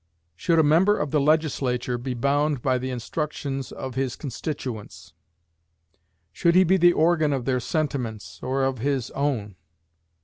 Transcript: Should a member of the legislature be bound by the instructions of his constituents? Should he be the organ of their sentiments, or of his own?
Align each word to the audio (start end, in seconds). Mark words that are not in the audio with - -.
Should 0.35 0.57
a 0.57 0.63
member 0.63 0.97
of 0.97 1.11
the 1.11 1.21
legislature 1.21 1.99
be 1.99 2.15
bound 2.15 2.63
by 2.63 2.79
the 2.79 2.89
instructions 2.89 3.71
of 3.71 3.93
his 3.93 4.15
constituents? 4.15 5.13
Should 6.31 6.55
he 6.55 6.63
be 6.63 6.77
the 6.77 6.93
organ 6.93 7.31
of 7.31 7.45
their 7.45 7.59
sentiments, 7.59 8.39
or 8.41 8.63
of 8.63 8.79
his 8.79 9.11
own? 9.11 9.57